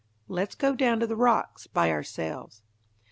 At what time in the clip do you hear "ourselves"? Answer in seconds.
1.91-2.63